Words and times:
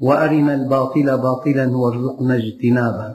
وأرنا 0.00 0.54
الباطل 0.54 1.18
باطلا 1.18 1.76
وارزقنا 1.76 2.34
اجتنابه. 2.36 3.14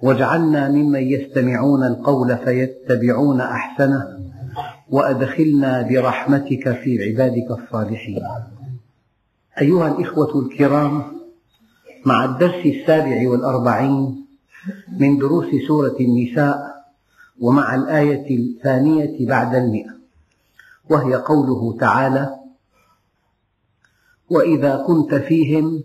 واجعلنا 0.00 0.68
ممن 0.68 1.00
يستمعون 1.02 1.84
القول 1.84 2.38
فيتبعون 2.38 3.40
أحسنه. 3.40 4.20
وأدخلنا 4.90 5.82
برحمتك 5.82 6.72
في 6.72 7.04
عبادك 7.04 7.50
الصالحين. 7.50 8.22
أيها 9.60 9.88
الإخوة 9.88 10.38
الكرام 10.38 11.02
مع 12.06 12.24
الدرس 12.24 12.66
السابع 12.66 13.28
والأربعين 13.28 14.26
من 15.00 15.18
دروس 15.18 15.46
سورة 15.68 15.96
النساء 16.00 16.74
ومع 17.40 17.74
الآية 17.74 18.38
الثانية 18.38 19.28
بعد 19.28 19.54
المئة 19.54 19.94
وهي 20.90 21.14
قوله 21.14 21.76
تعالى 21.80 22.34
وإذا 24.30 24.84
كنت 24.86 25.14
فيهم 25.14 25.84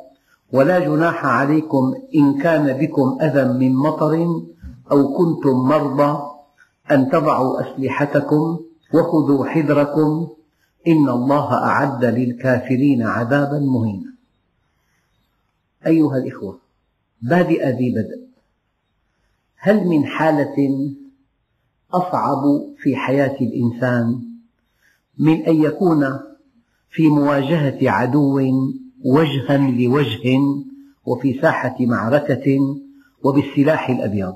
ولا 0.53 0.79
جناح 0.79 1.25
عليكم 1.25 1.93
إن 2.15 2.41
كان 2.41 2.77
بكم 2.77 3.17
أذى 3.21 3.43
من 3.53 3.75
مطر 3.75 4.25
أو 4.91 5.13
كنتم 5.13 5.57
مرضى 5.57 6.31
أن 6.91 7.09
تضعوا 7.09 7.61
أسلحتكم 7.61 8.59
وخذوا 8.93 9.45
حذركم 9.45 10.27
إن 10.87 11.09
الله 11.09 11.53
أعد 11.53 12.05
للكافرين 12.05 13.03
عذابا 13.03 13.59
مهينا. 13.59 14.13
أيها 15.87 16.17
الإخوة 16.17 16.59
بادئ 17.21 17.69
ذي 17.69 17.91
بدء. 17.91 18.21
هل 19.57 19.87
من 19.87 20.05
حالة 20.05 20.55
أصعب 21.93 22.43
في 22.77 22.95
حياة 22.95 23.35
الإنسان 23.41 24.21
من 25.17 25.45
أن 25.45 25.55
يكون 25.55 26.19
في 26.89 27.07
مواجهة 27.09 27.91
عدو 27.91 28.39
وجها 29.05 29.57
لوجه 29.57 30.39
وفي 31.05 31.39
ساحة 31.41 31.75
معركة 31.79 32.59
وبالسلاح 33.23 33.89
الأبيض. 33.89 34.35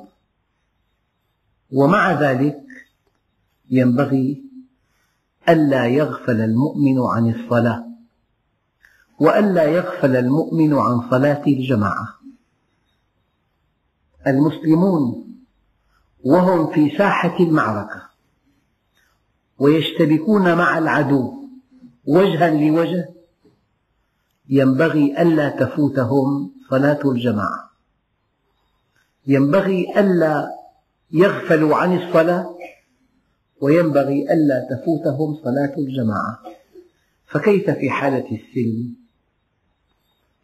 ومع 1.71 2.21
ذلك 2.21 2.61
ينبغي 3.69 4.43
ألا 5.49 5.85
يغفل 5.85 6.41
المؤمن 6.41 6.99
عن 6.99 7.29
الصلاة 7.29 7.85
وألا 9.19 9.63
يغفل 9.63 10.15
المؤمن 10.15 10.73
عن 10.73 11.09
صلاة 11.09 11.43
الجماعة. 11.47 12.07
المسلمون 14.27 15.25
وهم 16.23 16.73
في 16.73 16.97
ساحة 16.97 17.39
المعركة 17.39 18.01
ويشتبكون 19.59 20.55
مع 20.57 20.77
العدو 20.77 21.33
وجها 22.05 22.49
لوجه 22.49 23.14
ينبغي 24.49 25.21
ألا 25.21 25.49
تفوتهم 25.49 26.51
صلاة 26.69 26.99
الجماعة. 27.05 27.71
ينبغي 29.27 29.99
ألا 29.99 30.49
يغفلوا 31.11 31.75
عن 31.75 31.97
الصلاة 31.97 32.55
وينبغي 33.61 34.33
ألا 34.33 34.67
تفوتهم 34.69 35.35
صلاة 35.43 35.73
الجماعة. 35.77 36.39
فكيف 37.27 37.69
في 37.69 37.89
حالة 37.89 38.25
السلم؟ 38.25 38.95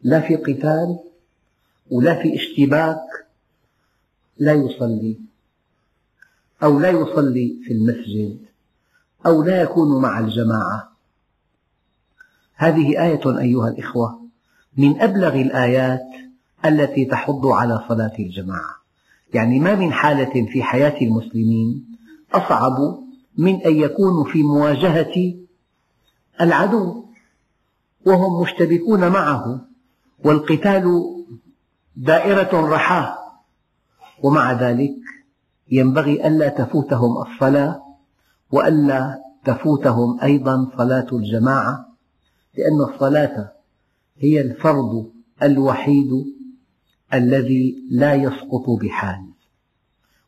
لا 0.02 0.20
في 0.20 0.36
قتال 0.36 0.98
ولا 1.90 2.22
في 2.22 2.34
اشتباك 2.34 3.26
لا 4.38 4.52
يصلي 4.52 5.20
أو 6.62 6.78
لا 6.78 6.90
يصلي 6.90 7.60
في 7.64 7.72
المسجد 7.72 8.38
أو 9.26 9.42
لا 9.42 9.62
يكون 9.62 10.02
مع 10.02 10.20
الجماعة. 10.20 10.91
هذه 12.62 13.04
آية 13.04 13.38
أيها 13.38 13.68
الإخوة 13.68 14.20
من 14.76 15.00
أبلغ 15.00 15.34
الآيات 15.34 16.06
التي 16.64 17.04
تحض 17.04 17.46
على 17.46 17.84
صلاة 17.88 18.12
الجماعة. 18.18 18.74
يعني 19.34 19.58
ما 19.58 19.74
من 19.74 19.92
حالة 19.92 20.46
في 20.52 20.62
حياة 20.62 21.00
المسلمين 21.02 21.84
أصعب 22.32 22.98
من 23.38 23.54
أن 23.54 23.76
يكونوا 23.76 24.24
في 24.24 24.42
مواجهة 24.42 25.34
العدو 26.40 27.04
وهم 28.06 28.42
مشتبكون 28.42 29.08
معه 29.08 29.60
والقتال 30.24 31.02
دائرة 31.96 32.74
رحاة 32.74 33.18
ومع 34.22 34.52
ذلك 34.52 34.94
ينبغي 35.70 36.26
ألا 36.26 36.48
تفوتهم 36.48 37.22
الصلاة 37.22 37.82
وألا 38.50 39.22
تفوتهم 39.44 40.20
أيضا 40.20 40.70
صلاة 40.78 41.06
الجماعة 41.12 41.91
لأن 42.54 42.80
الصلاة 42.94 43.52
هي 44.18 44.40
الفرض 44.40 45.12
الوحيد 45.42 46.24
الذي 47.14 47.76
لا 47.90 48.14
يسقط 48.14 48.70
بحال 48.70 49.32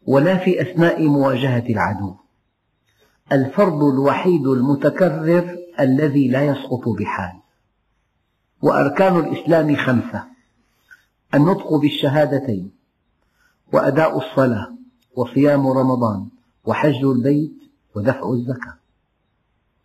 ولا 0.06 0.36
في 0.36 0.62
أثناء 0.62 1.06
مواجهة 1.08 1.66
العدو. 1.68 2.14
الفرض 3.32 3.84
الوحيد 3.84 4.46
المتكرر 4.46 5.58
الذي 5.80 6.28
لا 6.28 6.42
يسقط 6.42 6.88
بحال. 6.88 7.32
وأركان 8.62 9.16
الإسلام 9.16 9.76
خمسة 9.76 10.24
النطق 11.34 11.74
بالشهادتين 11.74 12.70
وأداء 13.72 14.18
الصلاة 14.18 14.74
وصيام 15.16 15.66
رمضان 15.66 16.28
وحج 16.64 17.04
البيت 17.04 17.54
ودفع 17.94 18.32
الزكاة. 18.32 18.76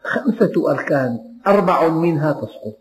خمسة 0.03 0.71
أركان 0.71 1.28
أربع 1.49 1.87
منها 1.87 2.31
تسقط. 2.31 2.77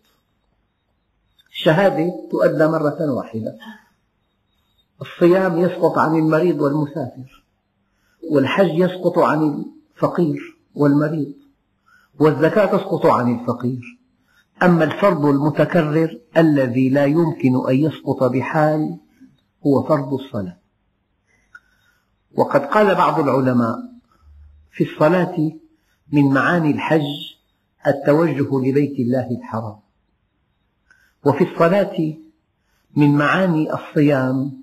الشهادة 1.50 2.12
تؤدى 2.30 2.66
مرة 2.66 3.12
واحدة. 3.12 3.58
الصيام 5.00 5.58
يسقط 5.58 5.98
عن 5.98 6.14
المريض 6.14 6.60
والمسافر. 6.60 7.44
والحج 8.30 8.78
يسقط 8.78 9.18
عن 9.18 9.64
الفقير 9.96 10.58
والمريض. 10.74 11.32
والزكاة 12.20 12.66
تسقط 12.66 13.06
عن 13.06 13.40
الفقير. 13.40 13.98
أما 14.62 14.84
الفرض 14.84 15.26
المتكرر 15.26 16.18
الذي 16.36 16.88
لا 16.88 17.04
يمكن 17.04 17.68
أن 17.68 17.74
يسقط 17.74 18.22
بحال 18.24 18.98
هو 19.66 19.82
فرض 19.82 20.14
الصلاة. 20.14 20.58
وقد 22.34 22.60
قال 22.60 22.94
بعض 22.94 23.20
العلماء 23.20 23.78
في 24.70 24.84
الصلاة 24.84 25.52
من 26.12 26.24
معاني 26.34 26.70
الحج 26.70 27.37
التوجه 27.86 28.68
لبيت 28.68 28.98
الله 28.98 29.30
الحرام. 29.30 29.76
وفي 31.24 31.52
الصلاة 31.52 32.14
من 32.96 33.10
معاني 33.14 33.72
الصيام 33.74 34.62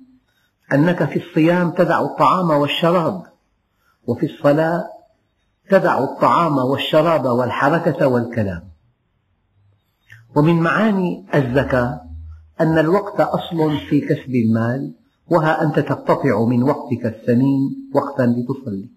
أنك 0.74 1.04
في 1.06 1.20
الصيام 1.20 1.72
تدع 1.72 2.02
الطعام 2.02 2.50
والشراب 2.50 3.24
وفي 4.08 4.26
الصلاة 4.26 4.90
تدع 5.70 6.04
الطعام 6.04 6.58
والشراب 6.58 7.26
والحركة 7.26 8.08
والكلام. 8.08 8.64
ومن 10.36 10.56
معاني 10.56 11.26
الزكاة 11.36 12.02
أن 12.62 12.78
الوقت 12.78 13.22
أصل 13.22 13.78
في 13.90 14.02
كسب 14.02 14.36
المال 14.36 14.94
وها 15.28 15.62
أنت 15.64 15.80
تقتطع 15.80 16.46
من 16.46 16.64
وقتك 16.64 17.06
الثمين 17.06 17.92
وقتا 17.94 18.24
لتصلي. 18.24 18.90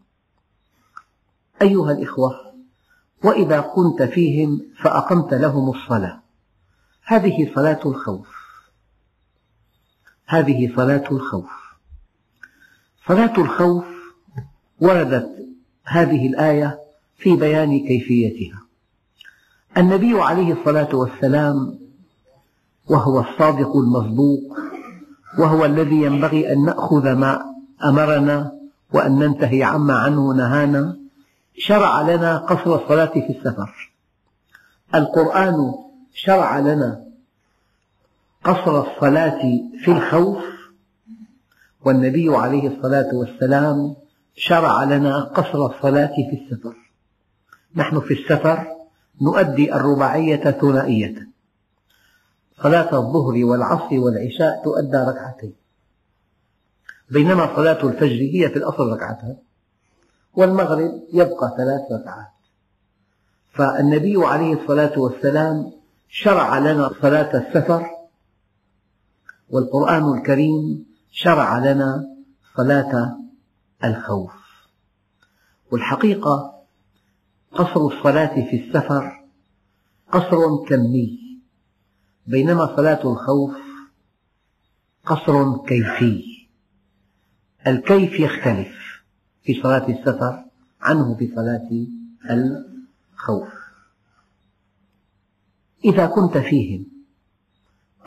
أيها 1.62 1.92
الإخوة 1.92 2.47
وإذا 3.24 3.60
كنت 3.60 4.02
فيهم 4.02 4.62
فأقمت 4.80 5.34
لهم 5.34 5.70
الصلاة. 5.70 6.20
هذه 7.04 7.52
صلاة 7.54 7.80
الخوف. 7.86 8.28
هذه 10.26 10.72
صلاة 10.76 11.04
الخوف. 11.10 11.50
صلاة 13.08 13.32
الخوف 13.38 13.84
وردت 14.80 15.28
هذه 15.84 16.26
الآية 16.26 16.80
في 17.18 17.36
بيان 17.36 17.78
كيفيتها. 17.78 18.62
النبي 19.76 20.20
عليه 20.20 20.52
الصلاة 20.52 20.96
والسلام 20.96 21.78
وهو 22.88 23.20
الصادق 23.20 23.76
المصدوق 23.76 24.58
وهو 25.38 25.64
الذي 25.64 26.02
ينبغي 26.02 26.52
أن 26.52 26.64
نأخذ 26.64 27.12
ما 27.12 27.44
أمرنا 27.84 28.52
وأن 28.92 29.18
ننتهي 29.18 29.62
عما 29.62 29.94
عنه 29.94 30.34
نهانا 30.34 30.96
شرع 31.58 32.02
لنا 32.02 32.36
قصر 32.36 32.74
الصلاة 32.82 33.06
في 33.06 33.30
السفر. 33.30 33.92
القرآن 34.94 35.74
شرع 36.14 36.58
لنا 36.58 37.04
قصر 38.44 38.80
الصلاة 38.80 39.40
في 39.84 39.88
الخوف 39.90 40.38
والنبي 41.84 42.36
عليه 42.36 42.68
الصلاة 42.68 43.14
والسلام 43.14 43.96
شرع 44.36 44.84
لنا 44.84 45.20
قصر 45.20 45.66
الصلاة 45.66 46.14
في 46.30 46.42
السفر. 46.42 46.76
نحن 47.74 48.00
في 48.00 48.14
السفر 48.14 48.66
نؤدي 49.22 49.74
الرباعية 49.74 50.50
ثنائية. 50.50 51.28
صلاة 52.62 52.98
الظهر 52.98 53.44
والعصر 53.44 53.98
والعشاء 53.98 54.64
تؤدى 54.64 54.96
ركعتين. 54.96 55.54
بينما 57.10 57.56
صلاة 57.56 57.88
الفجر 57.88 58.22
هي 58.34 58.48
في 58.48 58.56
الأصل 58.56 58.92
ركعتان. 58.92 59.36
والمغرب 60.34 61.02
يبقى 61.12 61.54
ثلاث 61.56 62.00
ركعات. 62.00 62.32
فالنبي 63.52 64.16
عليه 64.16 64.62
الصلاة 64.62 64.98
والسلام 64.98 65.72
شرع 66.08 66.58
لنا 66.58 66.90
صلاة 67.02 67.36
السفر 67.36 67.86
والقرآن 69.50 70.18
الكريم 70.18 70.86
شرع 71.12 71.58
لنا 71.58 72.06
صلاة 72.56 73.16
الخوف. 73.84 74.32
والحقيقة 75.72 76.54
قصر 77.52 77.80
الصلاة 77.86 78.50
في 78.50 78.56
السفر 78.66 79.24
قصر 80.12 80.64
كمي. 80.68 81.18
بينما 82.26 82.76
صلاة 82.76 83.12
الخوف 83.12 83.56
قصر 85.06 85.56
كيفي. 85.66 86.24
الكيف 87.66 88.20
يختلف. 88.20 88.87
في 89.48 89.62
صلاة 89.62 89.88
السفر 89.88 90.44
عنه 90.80 91.14
في 91.14 91.32
صلاة 91.36 91.68
الخوف. 92.30 93.48
إذا 95.84 96.06
كنت 96.06 96.38
فيهم 96.38 96.86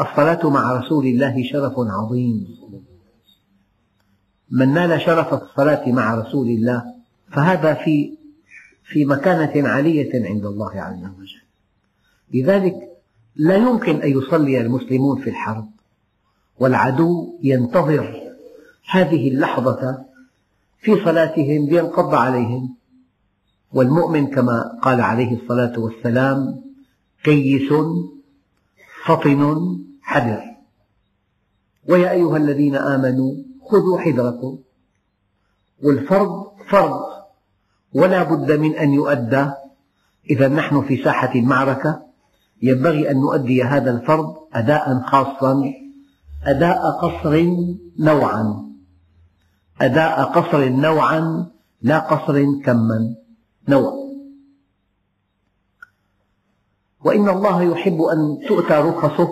الصلاة 0.01 0.49
مع 0.49 0.79
رسول 0.79 1.05
الله 1.05 1.43
شرف 1.43 1.73
عظيم. 1.77 2.47
من 4.51 4.73
نال 4.73 5.01
شرف 5.01 5.33
الصلاة 5.33 5.91
مع 5.91 6.15
رسول 6.15 6.47
الله 6.47 6.95
فهذا 7.31 7.73
في 7.73 8.17
في 8.83 9.05
مكانة 9.05 9.67
عالية 9.67 10.29
عند 10.29 10.45
الله 10.45 10.81
عز 10.81 11.03
وجل. 11.03 11.41
لذلك 12.33 12.75
لا 13.35 13.55
يمكن 13.55 14.01
أن 14.01 14.09
يصلي 14.09 14.61
المسلمون 14.61 15.21
في 15.21 15.29
الحرب 15.29 15.69
والعدو 16.59 17.39
ينتظر 17.43 18.31
هذه 18.91 19.27
اللحظة 19.27 20.10
في 20.81 21.05
صلاتهم 21.05 21.69
لينقض 21.69 22.15
عليهم. 22.15 22.75
والمؤمن 23.73 24.27
كما 24.27 24.79
قال 24.81 25.01
عليه 25.01 25.41
الصلاة 25.41 25.79
والسلام 25.79 26.63
كيس 27.23 27.73
فطن 29.05 29.77
حذر. 30.01 30.41
ويا 31.89 32.11
أيها 32.11 32.37
الذين 32.37 32.75
آمنوا 32.75 33.33
خذوا 33.69 33.99
حذركم. 33.99 34.57
والفرض 35.83 36.47
فرض 36.69 36.99
ولا 37.93 38.23
بد 38.23 38.51
من 38.51 38.75
أن 38.75 38.93
يؤدى. 38.93 39.51
إذا 40.29 40.47
نحن 40.47 40.81
في 40.81 41.03
ساحة 41.03 41.35
المعركة 41.35 42.01
ينبغي 42.61 43.11
أن 43.11 43.15
نؤدي 43.15 43.63
هذا 43.63 43.91
الفرض 43.91 44.35
أداء 44.53 45.01
خاصا 45.01 45.73
أداء 46.45 46.91
قصر 47.01 47.55
نوعا. 47.99 48.70
أداء 49.81 50.23
قصر 50.23 50.69
نوعا 50.69 51.51
لا 51.81 51.99
قصر 51.99 52.45
كما. 52.65 53.15
نوع 53.67 53.93
وإن 57.03 57.29
الله 57.29 57.63
يحب 57.63 58.01
أن 58.01 58.39
تؤتى 58.47 58.73
رخصه 58.73 59.29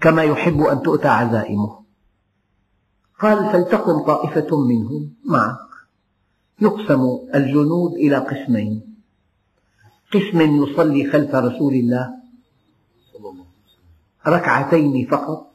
كما 0.00 0.22
يحب 0.22 0.60
أن 0.60 0.82
تؤتى 0.82 1.08
عزائمه. 1.08 1.80
قال 3.20 3.52
فلتقم 3.52 3.98
طائفة 4.02 4.60
منهم 4.60 5.14
معك. 5.24 5.70
يقسم 6.60 7.18
الجنود 7.34 7.92
إلى 7.92 8.16
قسمين. 8.16 8.96
قسم 10.12 10.40
يصلي 10.40 11.10
خلف 11.10 11.34
رسول 11.34 11.74
الله 11.74 12.20
ركعتين 14.26 15.06
فقط 15.10 15.52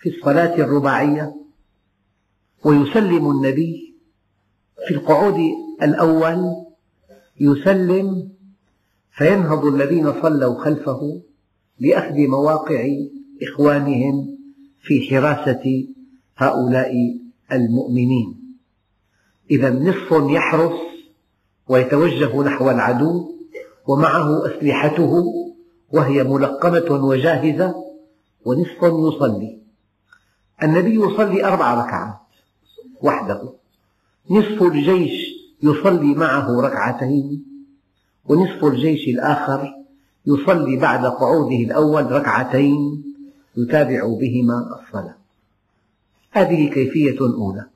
في 0.00 0.08
الصلاة 0.08 0.54
الرباعية 0.54 1.34
ويسلم 2.64 3.30
النبي 3.30 3.94
في 4.88 4.94
القعود 4.94 5.40
الأول 5.82 6.56
يسلم 7.40 8.28
فينهض 9.12 9.64
الذين 9.64 10.22
صلوا 10.22 10.64
خلفه 10.64 11.20
لأخذ 11.80 12.14
مواقع 12.14 12.88
إخوانهم 13.42 14.38
في 14.82 15.08
حراسة 15.10 15.86
هؤلاء 16.36 16.92
المؤمنين. 17.52 18.56
إذا 19.50 19.70
نصف 19.70 20.12
يحرس 20.12 20.80
ويتوجه 21.68 22.42
نحو 22.42 22.70
العدو 22.70 23.34
ومعه 23.86 24.46
أسلحته 24.46 25.24
وهي 25.92 26.24
ملقمة 26.24 27.04
وجاهزة 27.04 27.74
ونصف 28.44 28.82
يصلي. 28.82 29.58
النبي 30.62 30.94
يصلي 30.94 31.44
أربع 31.44 31.74
ركعات. 31.74 32.27
وحده. 33.02 33.52
نصف 34.30 34.62
الجيش 34.62 35.12
يصلي 35.62 36.14
معه 36.14 36.60
ركعتين 36.60 37.44
ونصف 38.28 38.64
الجيش 38.64 39.08
الآخر 39.08 39.74
يصلي 40.26 40.76
بعد 40.76 41.06
قعوده 41.06 41.56
الأول 41.56 42.12
ركعتين 42.12 43.04
يتابع 43.56 44.06
بهما 44.20 44.80
الصلاة. 44.80 45.14
هذه 46.30 46.70
كيفية 46.70 47.20
أولى. 47.20 47.66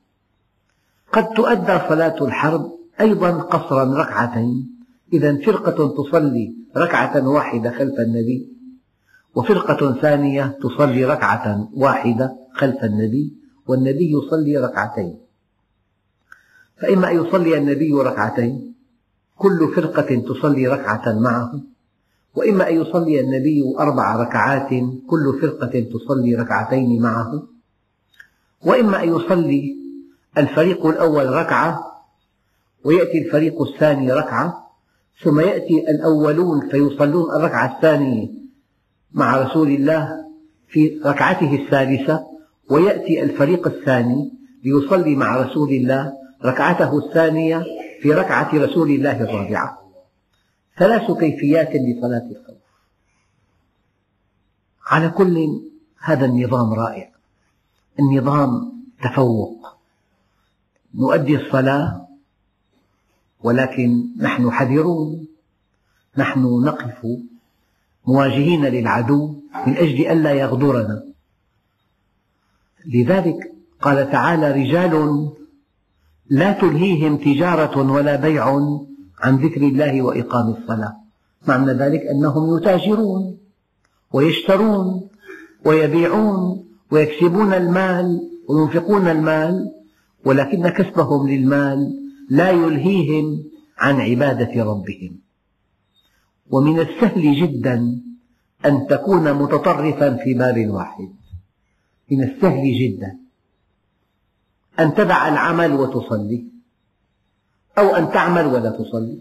قد 1.12 1.28
تؤدى 1.28 1.78
صلاة 1.88 2.24
الحرب 2.24 2.72
أيضا 3.00 3.30
قصرا 3.30 3.84
ركعتين. 3.84 4.72
إذا 5.12 5.36
فرقة 5.36 5.94
تصلي 6.02 6.54
ركعة 6.76 7.28
واحدة 7.28 7.70
خلف 7.70 8.00
النبي 8.00 8.48
وفرقة 9.34 10.00
ثانية 10.00 10.58
تصلي 10.62 11.04
ركعة 11.04 11.68
واحدة 11.74 12.36
خلف 12.54 12.84
النبي. 12.84 13.41
والنبي 13.66 14.12
يصلي 14.12 14.56
ركعتين. 14.58 15.18
فإما 16.82 17.10
أن 17.10 17.16
يصلي 17.16 17.58
النبي 17.58 17.92
ركعتين 17.92 18.74
كل 19.36 19.72
فرقة 19.76 20.22
تصلي 20.28 20.68
ركعة 20.68 21.18
معه 21.20 21.60
وإما 22.34 22.68
أن 22.68 22.80
يصلي 22.80 23.20
النبي 23.20 23.74
أربع 23.78 24.16
ركعات 24.16 24.68
كل 25.06 25.38
فرقة 25.40 25.80
تصلي 25.80 26.34
ركعتين 26.34 27.02
معه 27.02 27.42
وإما 28.62 29.02
أن 29.02 29.08
يصلي 29.08 29.76
الفريق 30.38 30.86
الأول 30.86 31.26
ركعة 31.26 31.92
ويأتي 32.84 33.18
الفريق 33.18 33.62
الثاني 33.62 34.12
ركعة 34.12 34.70
ثم 35.22 35.40
يأتي 35.40 35.90
الأولون 35.90 36.68
فيصلون 36.68 37.30
الركعة 37.30 37.76
الثانية 37.76 38.28
مع 39.12 39.36
رسول 39.36 39.68
الله 39.68 40.08
في 40.68 41.00
ركعته 41.04 41.54
الثالثة. 41.54 42.26
ويأتي 42.70 43.22
الفريق 43.22 43.66
الثاني 43.66 44.32
ليصلي 44.64 45.16
مع 45.16 45.36
رسول 45.36 45.70
الله 45.70 46.12
ركعته 46.44 46.98
الثانية 46.98 47.64
في 48.02 48.12
ركعة 48.12 48.54
رسول 48.54 48.90
الله 48.90 49.22
الرابعة. 49.22 49.78
ثلاث 50.78 51.10
كيفيات 51.10 51.68
لصلاة 51.68 52.30
الخوف. 52.30 52.62
على 54.86 55.08
كل 55.08 55.62
هذا 55.98 56.24
النظام 56.26 56.72
رائع. 56.72 57.10
النظام 58.00 58.72
تفوق. 59.02 59.66
نؤدي 60.94 61.36
الصلاة 61.36 62.06
ولكن 63.42 64.08
نحن 64.18 64.50
حذرون. 64.50 65.26
نحن 66.16 66.62
نقف 66.64 67.06
مواجهين 68.06 68.64
للعدو 68.64 69.34
من 69.66 69.76
أجل 69.76 70.06
ألا 70.06 70.32
يغدرنا. 70.32 71.11
لذلك 72.86 73.52
قال 73.80 74.10
تعالى 74.10 74.52
رجال 74.52 75.28
لا 76.30 76.52
تلهيهم 76.52 77.16
تجارة 77.16 77.92
ولا 77.92 78.16
بيع 78.16 78.44
عن 79.20 79.36
ذكر 79.36 79.62
الله 79.62 80.02
وإقام 80.02 80.48
الصلاة. 80.48 80.96
معنى 81.48 81.72
ذلك 81.72 82.00
أنهم 82.00 82.56
يتاجرون 82.56 83.38
ويشترون 84.12 85.08
ويبيعون 85.64 86.64
ويكسبون 86.90 87.52
المال 87.52 88.20
وينفقون 88.48 89.08
المال 89.08 89.72
ولكن 90.24 90.68
كسبهم 90.68 91.28
للمال 91.28 91.78
لا 92.30 92.50
يلهيهم 92.50 93.44
عن 93.78 94.00
عبادة 94.00 94.64
ربهم. 94.64 95.18
ومن 96.50 96.80
السهل 96.80 97.34
جدا 97.34 98.00
أن 98.66 98.86
تكون 98.86 99.32
متطرفا 99.32 100.16
في 100.16 100.34
باب 100.34 100.70
واحد. 100.70 101.21
من 102.12 102.22
السهل 102.22 102.78
جدا. 102.78 103.18
أن 104.80 104.94
تدع 104.94 105.28
العمل 105.28 105.72
وتصلي. 105.72 106.44
أو 107.78 107.88
أن 107.88 108.12
تعمل 108.12 108.46
ولا 108.46 108.70
تصلي. 108.70 109.18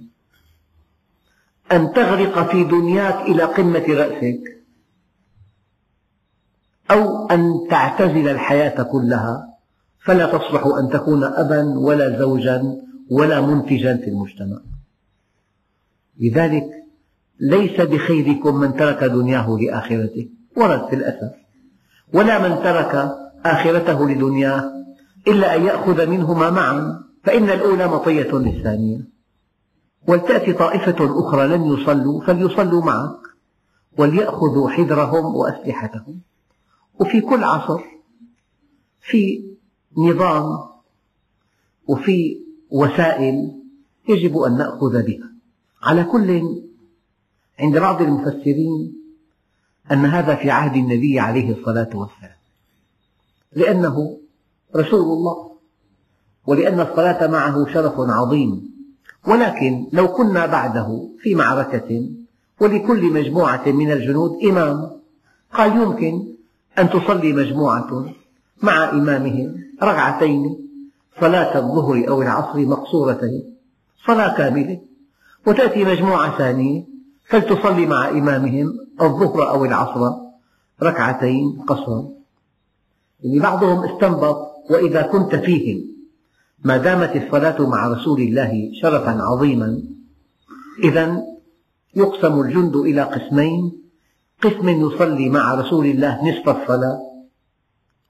أن 1.71 1.93
تغرق 1.93 2.51
في 2.51 2.63
دنياك 2.63 3.15
إلى 3.15 3.43
قمة 3.43 3.85
رأسك. 3.89 4.63
أو 6.91 7.27
أن 7.27 7.67
تعتزل 7.69 8.27
الحياة 8.27 8.83
كلها. 8.83 9.57
فلا 9.99 10.25
تصلح 10.25 10.65
أن 10.65 10.89
تكون 10.89 11.23
أبا 11.23 11.79
ولا 11.79 12.19
زوجا 12.19 12.81
ولا 13.09 13.41
منتجا 13.41 13.97
في 13.97 14.07
المجتمع. 14.07 14.57
لذلك 16.19 16.83
ليس 17.39 17.81
بخيركم 17.81 18.55
من 18.55 18.75
ترك 18.75 19.03
دنياه 19.03 19.57
لآخرته. 19.61 20.29
ورد 20.57 20.89
في 20.89 20.95
الأثر. 20.95 21.40
ولا 22.13 22.49
من 22.49 22.63
ترك 22.63 23.17
آخرته 23.45 24.09
لدنياه 24.09 24.71
إلا 25.27 25.55
أن 25.55 25.65
يأخذ 25.65 26.07
منهما 26.07 26.49
معا 26.49 27.03
فإن 27.23 27.49
الأولى 27.49 27.87
مطية 27.87 28.31
للثانية. 28.31 29.07
ولتأتي 30.07 30.53
طائفة 30.53 31.19
أخرى 31.19 31.47
لن 31.47 31.65
يصلوا 31.65 32.21
فليصلوا 32.21 32.83
معك. 32.83 33.19
وليأخذوا 33.97 34.69
حذرهم 34.69 35.35
وأسلحتهم. 35.35 36.21
وفي 36.99 37.21
كل 37.21 37.43
عصر 37.43 37.81
في 39.01 39.43
نظام 39.97 40.59
وفي 41.87 42.41
وسائل 42.69 43.61
يجب 44.09 44.37
أن 44.37 44.57
نأخذ 44.57 45.03
بها. 45.03 45.31
على 45.83 46.03
كل 46.03 46.41
عند 47.59 47.77
بعض 47.77 48.01
المفسرين 48.01 49.00
أن 49.91 50.05
هذا 50.05 50.35
في 50.35 50.49
عهد 50.49 50.75
النبي 50.75 51.19
عليه 51.19 51.51
الصلاة 51.51 51.89
والسلام. 51.93 52.37
لأنه 53.53 54.17
رسول 54.75 54.99
الله 54.99 55.51
ولأن 56.47 56.79
الصلاة 56.79 57.27
معه 57.27 57.73
شرف 57.73 57.93
عظيم. 57.99 58.71
ولكن 59.27 59.87
لو 59.93 60.07
كنا 60.07 60.45
بعده 60.45 61.09
في 61.19 61.35
معركة 61.35 62.09
ولكل 62.61 63.13
مجموعة 63.13 63.69
من 63.69 63.91
الجنود 63.91 64.31
إمام 64.43 64.91
قال 65.53 65.81
يمكن 65.81 66.27
أن 66.79 66.89
تصلي 66.89 67.33
مجموعة 67.33 68.05
مع 68.61 68.89
إمامهم 68.89 69.63
ركعتين 69.83 70.57
صلاة 71.21 71.57
الظهر 71.57 72.09
أو 72.09 72.21
العصر 72.21 72.59
مقصورتين 72.59 73.55
صلاة 74.07 74.37
كاملة 74.37 74.81
وتأتي 75.47 75.83
مجموعة 75.83 76.37
ثانية 76.37 76.83
فلتصلي 77.31 77.85
مع 77.85 78.09
إمامهم 78.09 78.73
الظهر 79.01 79.49
أو 79.49 79.65
العصر؟ 79.65 80.11
ركعتين 80.83 81.61
قصرا 81.67 82.09
يعني 83.23 83.39
بعضهم 83.39 83.83
استنبط 83.83 84.37
وإذا 84.69 85.01
كنت 85.01 85.35
فيهم. 85.35 85.91
ما 86.63 86.77
دامت 86.77 87.15
الصلاة 87.15 87.69
مع 87.69 87.87
رسول 87.87 88.21
الله 88.21 88.71
شرفا 88.81 89.21
عظيما. 89.21 89.83
إذا 90.83 91.23
يقسم 91.95 92.41
الجند 92.41 92.75
إلى 92.75 93.01
قسمين. 93.01 93.81
قسم 94.43 94.69
يصلي 94.69 95.29
مع 95.29 95.55
رسول 95.55 95.85
الله 95.85 96.29
نصف 96.29 96.49
الصلاة 96.49 96.99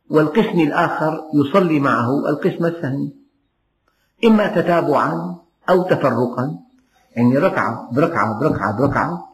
والقسم 0.10 0.60
الآخر 0.60 1.24
يصلي 1.34 1.80
معه 1.80 2.30
القسم 2.30 2.66
الثاني. 2.66 3.16
إما 4.26 4.48
تتابعا 4.48 5.36
أو 5.70 5.84
تفرقا. 5.84 6.60
يعني 7.16 7.38
ركعة 7.38 7.90
بركعة 7.92 8.40
بركعة 8.40 8.78
بركعة 8.78 9.30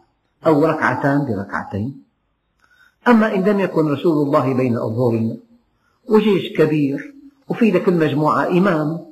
أو 0.45 0.65
ركعتان 0.65 1.25
بركعتين. 1.25 2.03
أما 3.07 3.35
إن 3.35 3.43
لم 3.43 3.59
يكن 3.59 3.87
رسول 3.87 4.27
الله 4.27 4.53
بين 4.53 4.77
أظهرنا 4.77 5.37
وجيش 6.09 6.57
كبير 6.57 7.13
وفي 7.49 7.71
لكل 7.71 7.93
مجموعة 7.93 8.47
إمام 8.47 9.07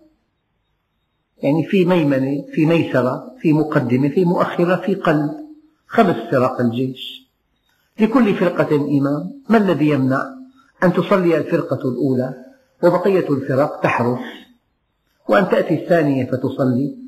يعني 1.38 1.65
في 1.65 1.86
ميمنة 1.86 2.45
في 2.53 2.65
ميسرة 2.65 3.36
في 3.41 3.53
مقدمة 3.53 4.10
في 4.10 4.25
مؤخرة 4.25 4.75
في 4.75 4.95
قلب 4.95 5.31
خمس 5.88 6.15
فرق 6.31 6.62
الجيش. 6.62 7.29
لكل 8.00 8.36
فرقة 8.36 8.75
إمام 8.75 9.41
ما 9.50 9.57
الذي 9.57 9.89
يمنع 9.89 10.22
أن 10.84 10.93
تصلي 10.93 11.38
الفرقة 11.38 11.89
الأولى 11.89 12.45
وبقية 12.84 13.29
الفرق 13.29 13.81
تحرس 13.81 14.19
وأن 15.29 15.50
تأتي 15.50 15.84
الثانية 15.84 16.25
فتصلي؟ 16.25 17.05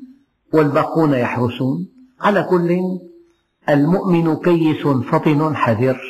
والباقون 0.52 1.14
يحرسون. 1.14 1.88
على 2.20 2.42
كل 2.42 2.98
المؤمن 3.68 4.36
كيس 4.36 4.86
فطن 4.86 5.56
حذر. 5.56 6.00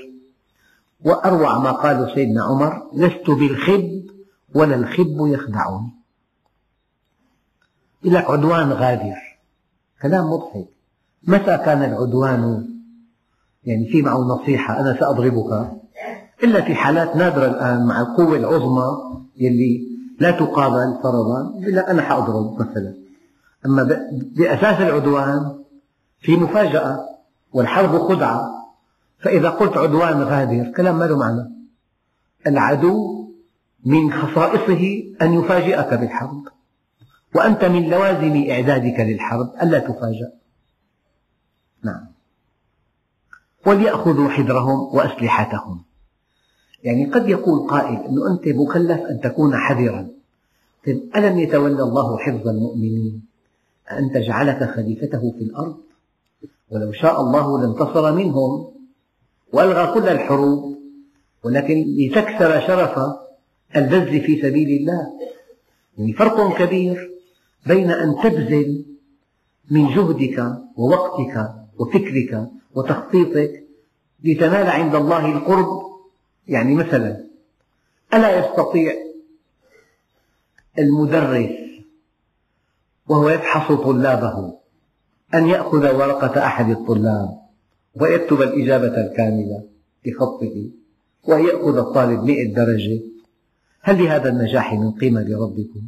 وأروع 1.05 1.59
ما 1.59 1.71
قال 1.71 2.13
سيدنا 2.15 2.43
عمر 2.45 2.83
لست 2.95 3.31
بالخب 3.31 4.03
ولا 4.55 4.75
الخب 4.75 5.17
يخدعني 5.19 5.91
يقول 8.03 8.15
لك 8.15 8.31
عدوان 8.31 8.73
غادر. 8.73 9.17
كلام 10.03 10.25
مضحك. 10.25 10.69
متى 11.23 11.59
كان 11.59 11.83
العدوان؟ 11.83 12.69
يعني 13.65 13.89
في 13.89 14.03
معه 14.03 14.19
نصيحة 14.19 14.81
أنا 14.81 14.97
سأضربك. 15.01 15.71
إلا 16.45 16.61
في 16.61 16.75
حالات 16.75 17.17
نادرة 17.17 17.47
الآن 17.47 17.87
مع 17.87 18.01
القوة 18.01 18.37
العظمى 18.37 18.87
يلي 19.37 19.89
لا 20.21 20.31
تقابل 20.31 20.99
فرضا. 21.03 21.55
يقول 21.61 21.77
لك 21.77 21.85
أنا 21.85 22.09
سأضرب 22.09 22.61
مثلا. 22.61 23.08
أما 23.67 24.07
بأساس 24.37 24.81
العدوان 24.81 25.65
في 26.21 26.37
مفاجأة 26.37 27.09
والحرب 27.53 27.99
خدعة 27.99 28.59
فإذا 29.19 29.51
قلت 29.51 29.77
عدوان 29.77 30.23
غادر 30.23 30.73
كلام 30.77 30.99
ما 30.99 31.05
له 31.05 31.19
معنى. 31.19 31.51
العدو 32.47 33.29
من 33.85 34.13
خصائصه 34.13 35.15
أن 35.23 35.33
يفاجئك 35.33 35.95
بالحرب 35.95 36.49
وأنت 37.35 37.65
من 37.65 37.91
لوازم 37.91 38.51
إعدادك 38.51 39.01
للحرب 39.01 39.53
ألا 39.63 39.79
تفاجأ. 39.79 40.33
نعم. 41.85 42.07
وليأخذوا 43.67 44.29
حذرهم 44.29 44.97
وأسلحتهم. 44.97 45.83
يعني 46.85 47.07
قد 47.07 47.29
يقول 47.29 47.69
قائل 47.69 47.97
أنه 47.97 48.33
أنت 48.33 48.49
مكلف 48.49 49.01
أن 49.01 49.21
تكون 49.21 49.57
حذرا. 49.57 50.09
ألم 51.17 51.39
يتولى 51.39 51.83
الله 51.83 52.19
حفظ 52.19 52.49
المؤمنين؟ 52.49 53.29
أن 53.93 54.13
تجعلك 54.13 54.71
خليفته 54.75 55.35
في 55.39 55.45
الأرض. 55.45 55.77
ولو 56.71 56.93
شاء 56.93 57.21
الله 57.21 57.61
لانتصر 57.61 58.13
منهم. 58.13 58.73
وألغى 59.53 59.95
كل 59.95 60.09
الحروب. 60.09 60.79
ولكن 61.45 61.85
لتكسر 61.99 62.61
شرف 62.67 62.99
البذل 63.77 64.21
في 64.21 64.43
سبيل 64.43 64.81
الله. 64.81 65.13
يعني 65.99 66.13
فرق 66.13 66.59
كبير 66.59 67.11
بين 67.67 67.91
أن 67.91 68.17
تبذل 68.23 68.85
من 69.71 69.87
جهدك 69.95 70.57
ووقتك 70.77 71.53
وفكرك 71.79 72.49
وتخطيطك 72.75 73.65
لتنال 74.25 74.67
عند 74.67 74.95
الله 74.95 75.33
القرب. 75.33 75.89
يعني 76.49 76.75
مثلا 76.75 77.25
ألا 78.15 78.39
يستطيع 78.39 78.95
المدرس 80.79 81.68
وهو 83.09 83.29
يفحص 83.29 83.73
طلابه 83.73 84.59
أن 85.35 85.47
يأخذ 85.47 85.97
ورقة 85.97 86.47
أحد 86.47 86.71
الطلاب 86.71 87.39
ويكتب 88.01 88.43
الإجابة 88.43 89.01
الكاملة 89.01 89.65
بخطه 90.07 90.71
ويأخذ 91.29 91.79
الطالب 91.79 92.23
مئة 92.25 92.55
درجة 92.55 93.01
هل 93.81 94.05
لهذا 94.05 94.29
النجاح 94.29 94.75
من 94.75 94.93
قيمة 94.93 95.21
لربكم؟ 95.23 95.81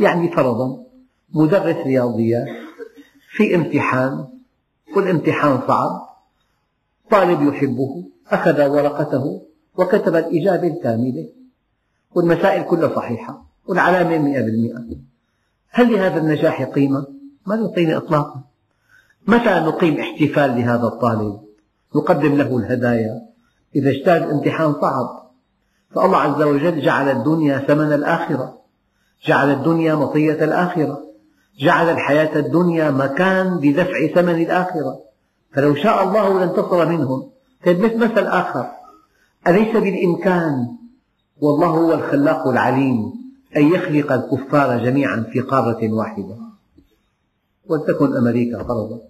يعني 0.00 0.28
فرضا 0.28 0.84
مدرس 1.34 1.76
رياضيات 1.86 2.48
في 3.36 3.54
امتحان 3.54 4.26
والامتحان 4.96 5.60
صعب 5.68 6.08
طالب 7.10 7.42
يحبه 7.42 8.04
أخذ 8.28 8.66
ورقته 8.66 9.42
وكتب 9.78 10.16
الإجابة 10.16 10.68
الكاملة 10.68 11.28
والمسائل 12.14 12.62
كلها 12.62 12.96
صحيحة 12.96 13.46
والعلامة 13.66 14.18
مئة 14.18 14.40
بالمئة 14.40 15.09
هل 15.70 15.92
لهذا 15.92 16.20
النجاح 16.20 16.62
قيمة؟ 16.62 17.06
ما 17.46 17.54
له 17.54 17.68
قيمة 17.68 17.96
إطلاقا. 17.96 18.40
متى 19.26 19.60
نقيم 19.60 20.00
احتفال 20.00 20.50
لهذا 20.50 20.86
الطالب؟ 20.86 21.40
نقدم 21.96 22.34
له 22.34 22.56
الهدايا. 22.56 23.20
إذا 23.76 23.90
اجتاز 23.90 24.22
امتحان 24.22 24.72
صعب. 24.80 25.30
فالله 25.94 26.16
عز 26.16 26.42
وجل 26.42 26.80
جعل 26.80 27.08
الدنيا 27.08 27.58
ثمن 27.58 27.92
الآخرة. 27.92 28.58
جعل 29.26 29.50
الدنيا 29.50 29.94
مطية 29.94 30.44
الآخرة. 30.44 31.00
جعل 31.58 31.88
الحياة 31.90 32.38
الدنيا 32.38 32.90
مكان 32.90 33.60
لدفع 33.62 34.06
ثمن 34.14 34.42
الآخرة. 34.42 35.00
فلو 35.52 35.74
شاء 35.74 36.04
الله 36.04 36.40
لانتصر 36.40 36.88
منهم. 36.88 37.30
طيب 37.66 37.96
مثل 37.96 38.26
آخر. 38.26 38.66
أليس 39.46 39.76
بالإمكان؟ 39.76 40.66
والله 41.40 41.66
هو 41.66 41.92
الخلاق 41.92 42.48
العليم. 42.48 43.19
أن 43.56 43.74
يخلق 43.74 44.12
الكفار 44.12 44.84
جميعا 44.84 45.26
في 45.32 45.40
قارة 45.40 45.92
واحدة 45.92 46.36
ولتكن 47.66 48.16
أمريكا 48.16 48.62
فرضا 48.62 49.00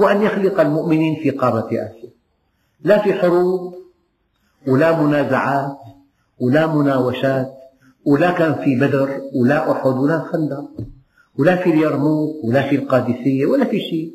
وأن 0.00 0.22
يخلق 0.22 0.60
المؤمنين 0.60 1.22
في 1.22 1.30
قارة 1.30 1.66
آسيا. 1.66 2.10
لا 2.80 3.02
في 3.02 3.14
حروب 3.14 3.74
ولا 4.66 5.02
منازعات 5.02 5.78
ولا 6.40 6.66
مناوشات 6.66 7.52
ولا 8.04 8.30
كان 8.30 8.54
في 8.64 8.76
بدر 8.76 9.20
ولا 9.34 9.72
أحد 9.72 9.96
ولا 9.96 10.18
خندق 10.18 10.70
ولا 11.38 11.56
في 11.56 11.70
اليرموك 11.70 12.44
ولا 12.44 12.68
في 12.68 12.76
القادسية 12.76 13.46
ولا 13.46 13.64
في 13.64 13.80
شيء. 13.80 14.14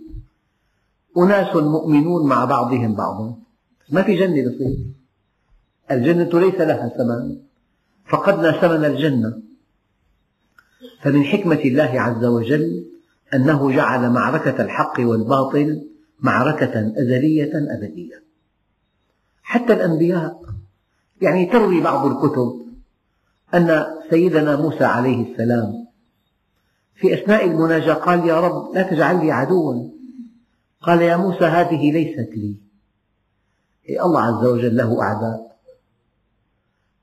أناس 1.17 1.55
مؤمنون 1.55 2.27
مع 2.27 2.45
بعضهم 2.45 2.95
بعضا. 2.95 3.35
ما 3.89 4.03
في 4.03 4.15
جنة 4.15 4.49
بصير 4.49 4.77
الجنة 5.91 6.39
ليس 6.39 6.61
لها 6.61 6.89
ثمن. 6.97 7.46
فقدنا 8.09 8.61
ثمن 8.61 8.85
الجنة. 8.85 9.41
فمن 11.01 11.23
حكمة 11.23 11.59
الله 11.59 12.01
عز 12.01 12.25
وجل 12.25 12.85
أنه 13.33 13.71
جعل 13.71 14.09
معركة 14.09 14.61
الحق 14.61 14.99
والباطل 14.99 15.87
معركة 16.19 16.93
أزلية 16.97 17.51
أبدية. 17.77 18.23
حتى 19.43 19.73
الأنبياء 19.73 20.41
يعني 21.21 21.45
تروي 21.45 21.81
بعض 21.81 22.05
الكتب 22.05 22.67
أن 23.53 23.85
سيدنا 24.09 24.55
موسى 24.55 24.83
عليه 24.83 25.31
السلام 25.31 25.87
في 26.95 27.13
أثناء 27.13 27.45
المناجاة 27.45 27.93
قال 27.93 28.27
يا 28.27 28.39
رب 28.39 28.75
لا 28.75 28.83
تجعل 28.83 29.25
لي 29.25 29.31
عدوا. 29.31 29.89
قال 30.81 31.01
يا 31.01 31.17
موسى 31.17 31.45
هذه 31.45 31.91
ليست 31.91 32.29
لي. 32.35 32.55
الله 33.89 34.21
عز 34.21 34.45
وجل 34.45 34.77
له 34.77 35.01
أعداء. 35.01 35.56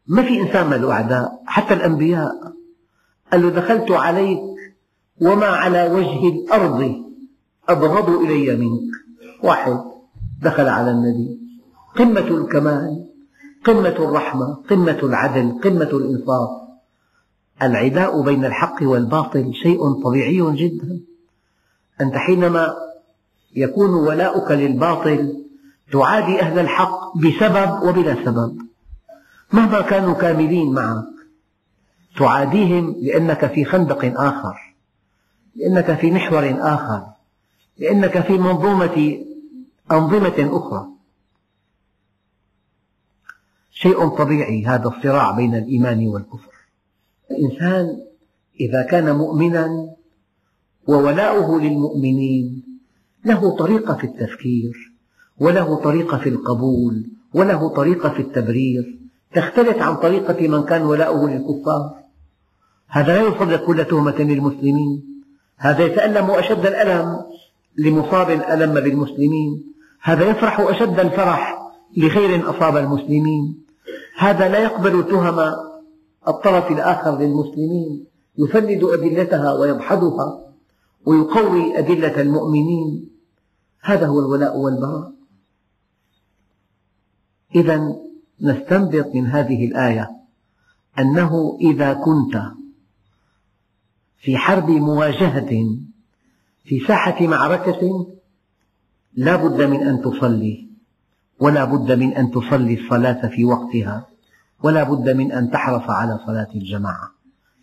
ما 0.06 0.23
في 0.23 0.40
إنسان 0.40 0.66
ما 0.70 0.75
له 0.75 0.92
أعداء 0.92 1.42
حتى 1.46 1.75
الأنبياء. 1.75 2.54
قال 3.32 3.42
له 3.42 3.49
دخلت 3.50 3.90
عليك 3.90 4.40
وما 5.20 5.46
على 5.46 5.87
وجه 5.87 6.28
الأرض 6.28 7.04
أبغض 7.68 8.11
إلي 8.11 8.56
منك. 8.56 8.90
واحد 9.42 9.80
دخل 10.42 10.68
على 10.68 10.90
النبي. 10.90 11.38
قمة 11.96 12.28
الكمال 12.40 13.06
قمة 13.64 13.88
الرحمة 13.88 14.54
قمة 14.70 14.99
العدل 15.02 15.61
قمة 15.64 15.90
الإنصاف. 15.92 16.50
العداء 17.62 18.23
بين 18.23 18.44
الحق 18.44 18.82
والباطل 18.82 19.52
شيء 19.62 19.92
طبيعي 19.92 20.56
جدا. 20.56 21.00
أنت 22.00 22.14
حينما 22.14 22.75
يكون 23.56 23.90
ولاؤك 23.90 24.50
للباطل 24.50 25.44
تعادي 25.92 26.40
أهل 26.40 26.58
الحق 26.58 27.18
بسبب 27.18 27.82
وبلا 27.82 28.25
سبب. 28.25 28.58
مهما 29.52 29.80
كانوا 29.80 30.14
كاملين 30.14 30.72
معك؟ 30.72 31.04
تعاديهم 32.18 32.96
لأنك 33.00 33.46
في 33.46 33.64
خندق 33.64 34.20
آخر 34.20 34.74
لأنك 35.56 35.94
في 35.94 36.10
محور 36.10 36.56
آخر 36.60 37.06
لأنك 37.78 38.20
في 38.20 38.32
منظومة 38.32 39.24
أنظمة 39.92 40.58
أخرى. 40.58 40.88
شيء 43.70 44.08
طبيعي 44.08 44.66
هذا 44.66 44.88
الصراع 44.88 45.30
بين 45.30 45.54
الإيمان 45.54 46.06
والكفر. 46.06 46.52
الإنسان 47.30 48.04
إذا 48.60 48.82
كان 48.82 49.16
مؤمنا 49.16 49.94
وولاؤه 50.86 51.60
للمؤمنين 51.60 52.62
له 53.24 53.56
طريقة 53.56 53.94
في 53.94 54.04
التفكير 54.04 54.92
وله 55.38 55.76
طريقة 55.76 56.18
في 56.18 56.28
القبول 56.28 57.06
وله 57.34 57.68
طريقة 57.68 58.09
في 58.09 58.22
التبرير. 58.22 59.04
تختلف 59.35 59.83
عن 59.83 59.97
طريقة 59.97 60.49
من 60.49 60.64
كان 60.64 60.83
ولاؤه 60.83 61.31
للكفار. 61.31 61.94
هذا 62.88 63.23
لا 63.23 63.29
يصدق 63.29 63.66
كل 63.66 63.85
تهمة 63.85 64.18
للمسلمين. 64.18 65.23
هذا 65.57 65.85
يتألم 65.85 66.31
أشد 66.31 66.66
الألم 66.66 67.25
لمصاب 67.77 68.31
ألم 68.31 68.75
بالمسلمين. 68.75 69.75
هذا 70.03 70.31
يفرح 70.31 70.61
أشد 70.61 71.01
الفرح 71.01 71.59
لخير 71.97 72.51
أصاب 72.51 72.77
المسلمين. 72.77 73.64
هذا 74.18 74.49
لا 74.49 74.59
يقبل 74.59 75.07
تهم 75.07 75.55
الطرف 76.29 76.70
الآخر 76.70 77.18
للمسلمين. 77.18 78.07
يفند 78.38 78.85
أدلتها 78.85 79.53
ويدحضها 79.53 80.44
ويقوي 81.07 81.79
أدلة 81.79 82.20
المؤمنين. 82.20 83.11
هذا 83.83 84.07
هو 84.07 84.18
الولاء 84.18 84.57
والبراء. 84.59 85.12
إذا 87.55 87.97
نستنبط 88.44 89.14
من 89.14 89.26
هذه 89.26 89.66
الآية. 89.66 90.11
أنه 90.98 91.59
إذا 91.61 91.94
كنت 91.94 92.42
في 94.18 94.38
حرب 94.38 94.70
مواجهة 94.70 95.78
في 96.64 96.80
ساحة 96.88 97.26
معركة 97.26 98.07
لا 99.14 99.37
بد 99.37 99.62
من 99.62 99.87
أن 99.87 100.00
تصلي 100.02 100.68
ولا 101.40 101.64
بد 101.64 101.92
من 101.92 102.12
أن 102.12 102.30
تصلي 102.30 102.74
الصلاة 102.74 103.28
في 103.28 103.44
وقتها 103.44 104.07
ولا 104.62 104.83
بد 104.83 105.11
من 105.11 105.33
أن 105.33 105.50
تحرص 105.50 105.90
على 105.90 106.20
صلاة 106.26 106.48
الجماعة. 106.54 107.11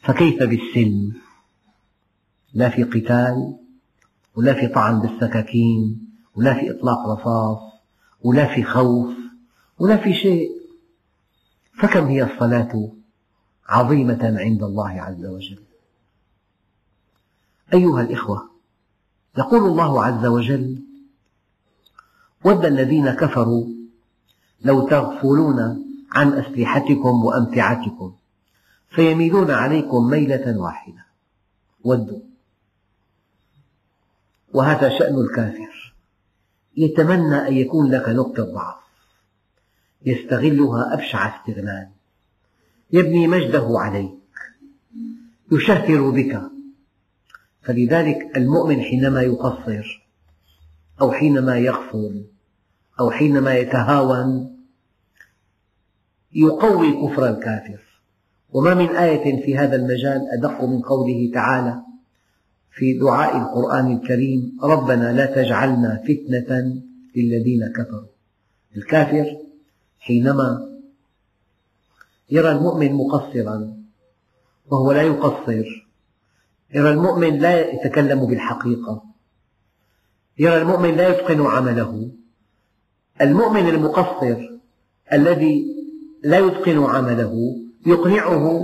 فكيف 0.02 0.44
بالسلم؟ 0.44 1.14
لا 2.54 2.70
في 2.70 2.84
قتال 2.84 3.58
ولا 4.36 4.54
في 4.54 4.68
طعن 4.68 5.00
بالسكاكين 5.00 6.08
ولا 6.36 6.54
في 6.54 6.72
إطلاق 6.72 7.08
رصاص 7.08 7.60
ولا 8.24 8.56
في 8.56 8.64
خوف 8.64 9.14
ولا 9.80 9.98
في 9.98 10.14
شيء. 10.14 10.61
فكم 11.82 12.06
هي 12.08 12.24
الصلاة 12.24 12.92
عظيمة 13.68 14.40
عند 14.40 14.64
الله 14.64 15.02
عز 15.02 15.26
وجل؟ 15.26 15.60
أيها 17.74 18.02
الإخوة 18.02 18.50
يقول 19.38 19.64
الله 19.64 20.06
عز 20.06 20.26
وجل 20.26 20.82
ود 22.44 22.66
الذين 22.66 23.12
كفروا 23.12 23.66
لو 24.62 24.88
تغفلون 24.88 25.86
عن 26.12 26.34
أسلحتكم 26.34 27.26
وأمتعتكم 27.26 28.16
فيميلون 28.90 29.52
عليكم 29.52 30.10
ميلة 30.10 30.58
واحدة 30.58 31.06
ودوا. 31.84 32.20
وهذا 34.54 35.00
شأن 35.00 35.16
الكافر. 35.16 35.96
يتمنى 36.78 37.48
أن 37.48 37.54
يكون 37.54 37.92
لك 37.92 38.10
نقطة 38.10 38.44
ضعف. 38.44 38.81
يستغلها 40.06 40.94
أبشع 40.94 41.36
استغلال. 41.36 41.88
يبني 42.94 43.28
مجده 43.28 43.68
عليك. 43.70 44.12
يشهر 45.52 46.10
بك. 46.10 46.42
فلذلك 47.62 48.38
المؤمن 48.38 48.82
حينما 48.82 49.22
يقصر 49.22 50.08
أو 51.02 51.12
حينما 51.12 51.58
يغفل 51.58 52.26
أو 53.00 53.12
حينما 53.12 53.56
يتهاون 53.56 54.58
يقوي 56.34 56.92
كفر 56.92 57.30
الكافر. 57.30 57.80
وما 58.50 58.74
من 58.74 58.90
آية 58.90 59.46
في 59.46 59.58
هذا 59.58 59.76
المجال 59.76 60.22
أدق 60.38 60.64
من 60.64 60.82
قوله 60.82 61.32
تعالى 61.34 61.82
في 62.72 63.00
دعاء 63.00 63.38
القرآن 63.38 63.98
الكريم 63.98 64.58
ربنا 64.64 65.14
لا 65.14 65.26
تجعلنا 65.26 66.04
فتنة 66.04 66.82
للذين 67.16 67.74
كفروا. 67.76 68.12
الكافر 68.78 69.26
حينما 70.02 70.68
يرى 72.30 72.52
المؤمن 72.52 72.94
مقصرا 72.94 73.78
وهو 74.72 74.92
لا 74.92 75.02
يقصر 75.02 75.66
يرى 76.74 76.90
المؤمن 76.90 77.40
لا 77.40 77.72
يتكلم 77.72 78.26
بالحقيقة 78.26 79.04
يرى 80.40 80.58
المؤمن 80.58 80.96
لا 80.96 81.10
يتقن 81.10 81.42
عمله 81.42 82.10
المؤمن 83.22 83.70
المقصر 83.70 84.38
الذي 85.14 85.66
لا 86.24 86.38
يتقن 86.38 86.84
عمله 86.84 87.58
يقنعه 87.86 88.62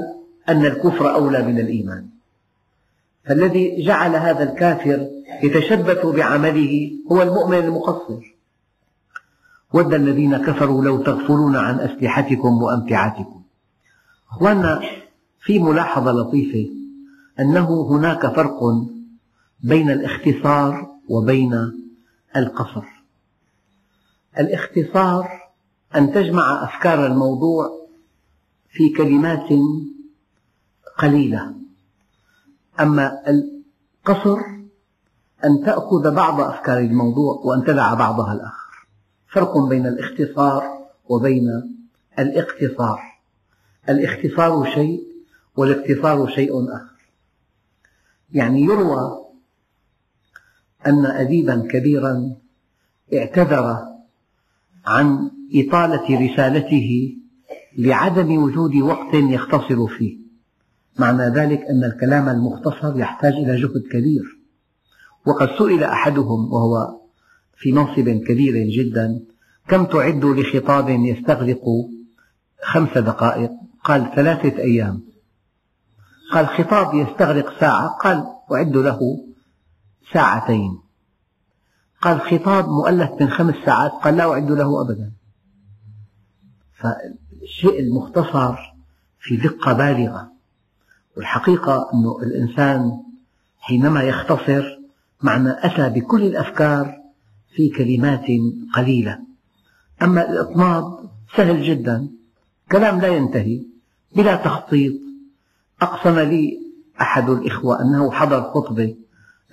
أن 0.50 0.66
الكفر 0.66 1.14
أولى 1.14 1.44
من 1.44 1.60
الإيمان. 1.60 2.08
فالذي 3.26 3.86
جعل 3.86 4.16
هذا 4.16 4.44
الكافر 4.44 5.08
يتشبث 5.44 6.06
بعمله 6.06 6.92
هو 7.12 7.22
المؤمن 7.22 7.58
المقصر. 7.58 8.37
ود 9.74 9.94
الذين 9.94 10.38
كفروا 10.38 10.84
لو 10.84 11.04
تغفلون 11.04 11.56
عن 11.56 11.80
أسلحتكم 11.80 12.64
وأمتعتكم. 12.64 13.42
أخواننا 14.32 14.82
في 15.40 15.60
ملاحظة 15.60 16.12
لطيفة 16.12 16.72
أنه 17.40 17.88
هناك 17.92 18.36
فرق 18.36 18.60
بين 19.64 19.90
الاختصار 19.90 20.92
وبين 21.10 21.72
القصر. 22.36 22.84
الاختصار 24.40 25.30
أن 25.96 26.14
تجمع 26.14 26.64
أفكار 26.64 27.06
الموضوع 27.06 27.88
في 28.70 28.90
كلمات 28.90 29.50
قليلة. 30.98 31.54
أما 32.80 33.12
القصر 33.28 34.38
أن 35.46 35.64
تأخذ 35.66 36.16
بعض 36.16 36.42
أفكار 36.42 36.80
الموضوع 36.80 37.42
وأن 37.44 37.64
تدع 37.64 37.94
بعضها 37.94 38.34
الآخر. 38.34 38.67
فرق 39.38 39.58
بين 39.58 39.88
الاختصار 39.88 40.64
وبين 41.10 41.48
الاقتصار. 42.20 43.00
الاختصار 43.90 44.72
شيء 44.74 45.04
والاقتصار 45.58 46.28
شيء 46.28 46.52
آخر. 46.76 46.98
يعني 48.34 48.62
يروى 48.62 49.26
أن 50.88 51.06
أديبا 51.06 51.68
كبيرا 51.72 52.36
اعتذر 53.14 53.78
عن 54.86 55.32
إطالة 55.56 56.32
رسالته 56.32 57.18
لعدم 57.78 58.44
وجود 58.44 58.76
وقت 58.76 59.14
يختصر 59.14 59.88
فيه. 59.88 60.18
معنى 61.00 61.24
ذلك 61.24 61.62
أن 61.62 61.84
الكلام 61.84 62.30
المختصر 62.30 63.00
يحتاج 63.00 63.34
إلى 63.34 63.62
جهد 63.62 63.84
كبير. 63.92 64.40
وقد 65.26 65.50
سئل 65.58 65.84
أحدهم 65.84 66.54
وهو 66.54 67.07
في 67.58 67.72
منصب 67.72 68.10
كبير 68.10 68.68
جدا. 68.68 69.20
كم 69.68 69.86
تعد 69.86 70.26
لخطاب 70.26 70.90
يستغرق 70.90 71.64
خمس 72.64 72.98
دقائق؟ 72.98 73.52
قال 73.84 74.12
ثلاثة 74.16 74.58
أيام. 74.58 75.02
قال 76.32 76.48
خطاب 76.48 76.94
يستغرق 76.96 77.60
ساعة. 77.60 77.88
قال 77.88 78.26
أعد 78.52 78.78
له 78.78 79.00
ساعتين. 80.14 80.80
قال 82.02 82.22
خطاب 82.22 82.70
مؤلف 82.70 83.12
من 83.22 83.30
خمس 83.30 83.56
ساعات. 83.66 83.92
قال 83.92 84.18
لا 84.18 84.32
أعد 84.32 84.52
له 84.52 84.82
أبدا. 84.82 85.12
فالشيء 86.74 87.80
المختصر 87.80 88.56
في 89.20 89.38
دقة 89.38 89.74
بالغة. 89.74 90.32
والحقيقة 91.18 91.90
أن 91.94 92.28
الإنسان 92.28 93.04
حينما 93.60 94.04
يختصر 94.04 94.64
معنى 95.22 95.50
أتى 95.50 95.90
بكل 95.90 96.22
الأفكار 96.22 96.97
في 97.58 97.70
كلمات 97.70 98.26
قليلة. 98.76 99.20
أما 100.02 100.30
الإطناب 100.30 101.10
سهل 101.36 101.64
جدا 101.64 102.08
كلام 102.72 103.02
لا 103.02 103.08
ينتهي 103.08 103.62
بلا 104.16 104.36
تخطيط. 104.36 104.94
أقسم 105.82 106.20
لي 106.20 106.60
أحد 107.02 107.30
الإخوة 107.30 107.82
أنه 107.82 108.12
حضر 108.12 108.42
خطبة. 108.42 108.96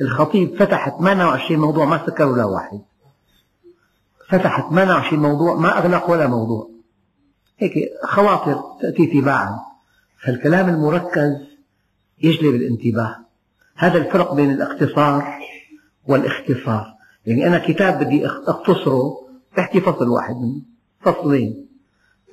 الخطيب 0.01 0.57
فتح 0.57 0.99
28 0.99 1.61
موضوع 1.61 1.85
ما 1.85 2.07
سكر 2.07 2.27
ولا 2.27 2.45
واحد. 2.45 2.81
فتح 4.29 4.71
28 4.71 5.23
موضوع 5.23 5.55
ما 5.55 5.79
أغلق 5.79 6.11
ولا 6.11 6.27
موضوع. 6.27 6.71
هيك 7.59 7.73
خواطر 8.05 8.63
تأتي 8.83 9.07
تباعا. 9.07 9.61
فالكلام 10.25 10.69
المركز 10.69 11.33
يجلب 12.23 12.55
الانتباه. 12.55 13.17
هذا 13.77 13.99
الفرق 13.99 14.35
بين 14.35 14.51
الاختصار 14.51 15.39
والاختصار. 16.07 16.94
يعني 17.27 17.47
أنا 17.47 17.59
كتاب 17.59 18.05
بدي 18.05 18.27
أختصره 18.27 19.25
أحكي 19.59 19.81
فصل 19.81 20.09
واحد 20.09 20.35
منه. 20.37 20.63
فصلين. 21.01 21.69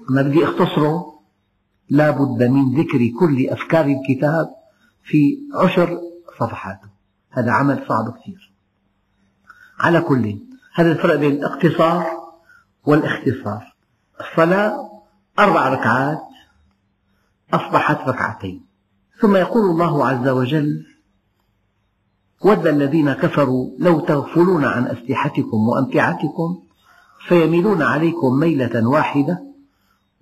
أما 0.09 0.21
بدي 0.21 0.43
أختصره 0.43 1.19
لا 1.89 2.11
بد 2.11 2.43
من 2.43 2.75
ذكر 2.79 3.11
كل 3.19 3.49
أفكار 3.49 3.85
الكتاب 3.85 4.49
في 5.03 5.37
عشر 5.55 5.99
صفحاته 6.39 6.89
هذا 7.29 7.51
عمل 7.51 7.85
صعب 7.89 8.17
كثير. 8.17 8.53
على 9.79 10.01
كل 10.01 10.39
هذا 10.73 10.91
الفرق 10.91 11.15
بين 11.15 11.31
الاقتصار 11.31 12.05
والاختصار. 12.85 13.75
الصلاة 14.21 14.91
أربع 15.39 15.69
ركعات 15.69 16.21
أصبحت 17.53 18.07
ركعتين. 18.07 18.65
ثم 19.21 19.35
يقول 19.35 19.69
الله 19.69 20.07
عز 20.07 20.27
وجل 20.27 20.85
ود 22.43 22.67
الذين 22.67 23.13
كفروا 23.13 23.69
لو 23.79 23.99
تغفلون 23.99 24.65
عن 24.65 24.87
أسلحتكم 24.87 25.67
وأمتعتكم 25.67 26.59
فيميلون 27.27 27.81
عليكم 27.81 28.33
ميلة 28.33 28.87
واحدة 28.87 29.43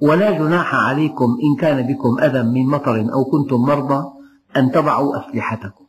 ولا 0.01 0.31
جناح 0.31 0.75
عليكم 0.75 1.37
إن 1.43 1.61
كان 1.61 1.87
بكم 1.87 2.19
أذى 2.19 2.43
من 2.43 2.65
مطر 2.65 3.13
أو 3.13 3.25
كنتم 3.25 3.61
مرضى 3.61 4.11
أن 4.57 4.71
تضعوا 4.71 5.19
أسلحتكم. 5.19 5.85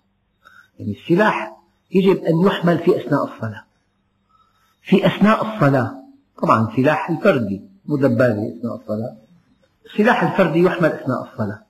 يعني 0.79 0.93
السلاح 0.93 1.57
يجب 1.95 2.17
أن 2.17 2.47
يحمل 2.47 2.79
في 2.79 2.97
أثناء 2.97 3.25
الصلاة. 3.25 3.65
في 4.83 5.07
أثناء 5.07 5.55
الصلاة 5.55 5.95
طبعا 6.43 6.69
سلاح 6.77 7.11
الفردي 7.11 7.63
مدبرة 7.87 8.53
أثناء 8.59 8.75
الصلاة. 8.81 9.17
السلاح 9.87 10.23
الفردي 10.23 10.63
يحمل 10.63 10.93
أثناء 10.93 11.33
الصلاة. 11.33 11.63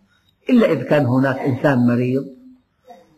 إلا 0.50 0.72
إذا 0.72 0.82
كان 0.82 1.06
هناك 1.06 1.38
إنسان 1.38 1.86
مريض 1.86 2.39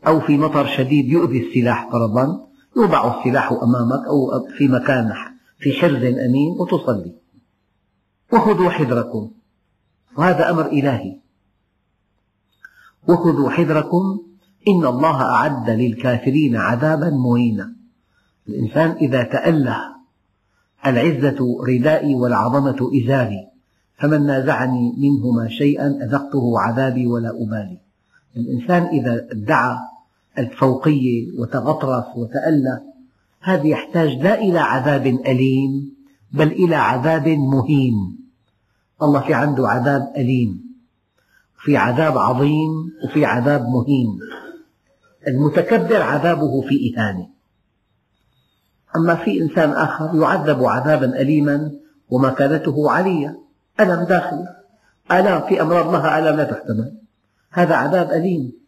أو 0.06 0.20
في 0.20 0.38
مطر 0.38 0.66
شديد 0.66 1.08
يؤذي 1.08 1.48
السلاح 1.48 1.90
فرضا 1.92 2.46
يوضع 2.76 3.20
السلاح 3.20 3.52
أمامك 3.52 4.06
أو 4.06 4.46
في 4.58 4.68
مكان 4.68 5.12
في 5.58 5.72
حرز 5.72 6.04
أمين 6.04 6.50
وتصلي. 6.60 7.14
وخذوا 8.32 8.70
حذركم. 8.70 9.30
وهذا 10.18 10.50
أمر 10.50 10.66
إلهي. 10.66 11.16
وخذوا 13.08 13.50
حذركم. 13.50 14.20
إن 14.68 14.86
الله 14.86 15.22
أعد 15.22 15.70
للكافرين 15.70 16.56
عذابا 16.56 17.10
مهينا. 17.10 17.74
الإنسان 18.48 18.90
إذا 18.90 19.22
تأله 19.22 19.78
العزة 20.86 21.38
ردائي 21.68 22.14
والعظمة 22.14 22.90
إزاري 23.02 23.48
فمن 23.98 24.26
نازعني 24.26 24.94
منهما 24.98 25.48
شيئا 25.48 25.86
أذقته 25.86 26.60
عذابي 26.60 27.06
ولا 27.06 27.30
أبالي. 27.30 27.78
الإنسان 28.36 28.82
إذا 28.82 29.26
ادعى 29.32 29.76
الفوقية 30.38 31.40
وتغطرس 31.40 32.16
وتأله 32.16 32.82
هذا 33.40 33.66
يحتاج 33.66 34.08
لا 34.08 34.38
إلى 34.38 34.58
عذاب 34.58 35.06
أليم 35.06 35.94
بل 36.32 36.52
إلى 36.52 36.76
عذاب 36.76 37.28
مهين. 37.28 38.18
الله 39.02 39.20
في 39.20 39.34
عنده 39.34 39.68
عذاب 39.68 40.12
أليم 40.16 40.62
في 41.64 41.76
عذاب 41.76 42.18
عظيم 42.18 42.70
وفي 43.04 43.24
عذاب 43.24 43.68
مهين. 43.68 44.18
المتكبر 45.28 46.02
عذابه 46.02 46.60
في 46.60 46.94
إهانة 46.94 47.28
أما 48.96 49.14
في 49.14 49.42
إنسان 49.42 49.70
آخر 49.70 50.10
يعذب 50.14 50.64
عذابا 50.64 51.20
أليما 51.20 51.70
ومكانته 52.10 52.90
عالية 52.90 53.38
ألم 53.80 54.04
داخلي 54.04 54.56
آلام 55.10 55.48
في 55.48 55.62
أمراض 55.62 55.92
لها 55.92 56.18
آلام 56.18 56.36
لا 56.36 56.44
تحتمل. 56.44 56.94
هذا 57.50 57.74
عذاب 57.74 58.10
أليم. 58.10 58.61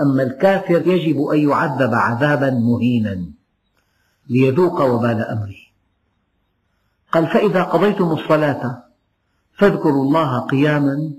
أما 0.00 0.22
الكافر 0.22 0.86
يجب 0.86 1.22
أن 1.22 1.48
يعذب 1.48 1.94
عذابا 1.94 2.50
مهينا 2.50 3.24
ليذوق 4.28 4.80
وبال 4.80 5.20
أمره. 5.20 5.60
قال 7.12 7.26
فإذا 7.26 7.62
قضيتم 7.62 8.12
الصلاة 8.12 8.84
فاذكروا 9.52 10.04
الله 10.04 10.38
قياما 10.38 11.10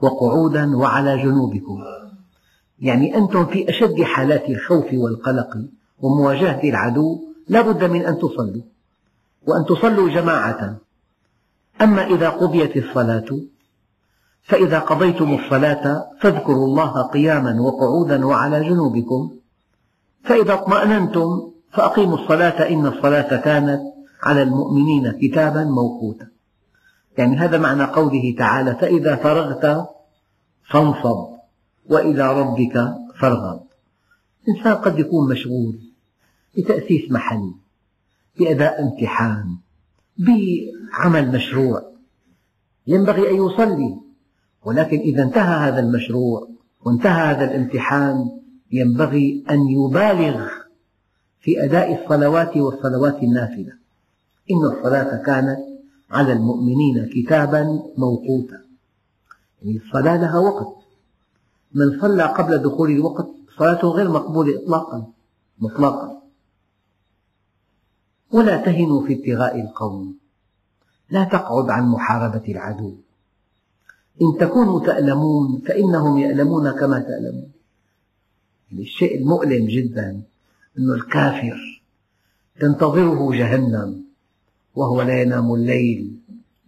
وقعودا 0.00 0.76
وعلى 0.76 1.22
جنوبكم. 1.22 1.84
يعني 2.80 3.16
أنتم 3.16 3.46
في 3.46 3.70
أشد 3.70 4.02
حالات 4.02 4.50
الخوف 4.50 4.86
والقلق 4.92 5.56
ومواجهة 5.98 6.60
العدو 6.64 7.20
لا 7.48 7.60
بد 7.60 7.84
من 7.84 8.06
أن 8.06 8.18
تصلوا 8.18 8.62
وأن 9.46 9.64
تصلوا 9.64 10.10
جماعة. 10.10 10.76
أما 11.80 12.06
إذا 12.06 12.28
قضيت 12.28 12.76
الصلاة 12.76 13.40
فإذا 14.42 14.78
قضيتم 14.78 15.34
الصلاة 15.34 16.10
فاذكروا 16.20 16.66
الله 16.66 17.02
قياما 17.02 17.60
وقعودا 17.60 18.26
وعلى 18.26 18.68
جنوبكم. 18.68 19.30
فإذا 20.24 20.54
اطمأننتم 20.54 21.50
فأقيموا 21.72 22.18
الصلاة 22.18 22.68
إن 22.68 22.86
الصلاة 22.86 23.36
كانت 23.36 23.80
على 24.22 24.42
المؤمنين 24.42 25.12
كتابا 25.12 25.64
موقوتا. 25.64 26.26
يعني 27.18 27.36
هذا 27.36 27.58
معنى 27.58 27.84
قوله 27.84 28.34
تعالى 28.38 28.74
فإذا 28.74 29.16
فرغت 29.16 29.88
فانصب 30.70 31.26
وإلى 31.90 32.40
ربك 32.40 32.94
فارغب. 33.20 33.60
الإنسان 34.48 34.74
قد 34.74 34.98
يكون 34.98 35.30
مشغول 35.30 35.78
بتأسيس 36.56 37.10
محل 37.10 37.54
بأداء 38.38 38.82
امتحان 38.82 39.56
بعمل 40.18 41.32
مشروع. 41.32 41.82
ينبغي 42.86 43.30
أن 43.30 43.46
يصلي 43.46 44.01
ولكن 44.64 44.98
إذا 44.98 45.22
انتهى 45.22 45.68
هذا 45.68 45.80
المشروع 45.80 46.48
وانتهى 46.84 47.34
هذا 47.34 47.44
الامتحان 47.44 48.30
ينبغي 48.72 49.44
أن 49.50 49.68
يبالغ 49.68 50.48
في 51.40 51.64
أداء 51.64 52.02
الصلوات 52.02 52.56
والصلوات 52.56 53.22
النافلة. 53.22 53.72
إن 54.50 54.64
الصلاة 54.76 55.22
كانت 55.22 55.58
على 56.10 56.32
المؤمنين 56.32 57.10
كتابا 57.14 57.82
موقوتا. 57.96 58.60
يعني 59.62 59.76
الصلاة 59.76 60.16
لها 60.16 60.38
وقت. 60.38 60.76
من 61.74 62.00
صلى 62.00 62.22
قبل 62.22 62.58
دخول 62.58 62.90
الوقت 62.90 63.26
صلاته 63.58 63.88
غير 63.88 64.10
مقبولة 64.10 64.62
إطلاقا 64.62 65.06
مطلقا. 65.58 66.22
ولا 68.32 68.56
تهنوا 68.56 69.06
في 69.06 69.12
ابتغاء 69.12 69.60
القوم. 69.60 70.18
لا 71.10 71.24
تقعد 71.24 71.70
عن 71.70 71.88
محاربة 71.88 72.42
العدو. 72.48 72.94
إن 74.20 74.38
تكونوا 74.40 74.86
تألمون 74.86 75.62
فإنهم 75.66 76.18
يألمون 76.18 76.70
كما 76.70 76.98
تألمون. 76.98 77.52
يعني 78.70 78.82
الشيء 78.82 79.18
المؤلم 79.18 79.66
جدا 79.66 80.22
أن 80.78 80.90
الكافر 80.90 81.82
تنتظره 82.60 83.32
جهنم 83.32 84.04
وهو 84.74 85.02
لا 85.02 85.22
ينام 85.22 85.54
الليل 85.54 86.16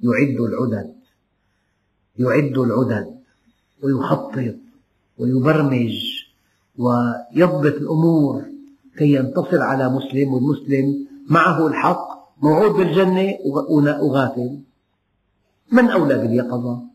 يعد 0.02 0.40
العدد 0.40 0.94
يعد 2.18 2.58
العدد 2.58 3.14
ويخطط 3.82 4.54
ويبرمج 5.18 5.94
ويضبط 6.78 7.74
الأمور 7.74 8.44
كي 8.98 9.12
ينتصر 9.12 9.62
على 9.62 9.88
مسلم 9.88 10.34
والمسلم 10.34 11.06
معه 11.28 11.66
الحق 11.66 12.08
موعود 12.42 12.70
بالجنة 12.70 13.38
وغافل. 14.00 14.58
من 15.72 15.90
أولى 15.90 16.18
باليقظة؟ 16.18 16.93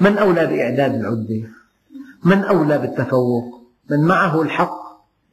من 0.00 0.18
أولى 0.18 0.46
بإعداد 0.46 0.94
العدة؟ 0.94 1.48
من 2.24 2.38
أولى 2.38 2.78
بالتفوق؟ 2.78 3.62
من 3.90 4.00
معه 4.00 4.42
الحق 4.42 4.82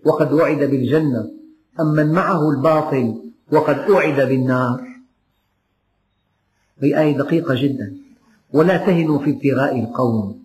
وقد 0.06 0.34
وعد 0.34 0.58
بالجنة 0.58 1.32
أم 1.80 1.88
من 1.88 2.12
معه 2.12 2.50
الباطل 2.50 3.32
وقد 3.52 3.80
أوعد 3.80 4.28
بالنار؟ 4.28 4.90
هذه 6.80 7.00
آية 7.02 7.18
دقيقة 7.18 7.56
جدا. 7.62 7.98
ولا 8.54 8.78
تهنوا 8.78 9.20
في 9.20 9.30
ابتغاء 9.30 9.80
القوم. 9.80 10.44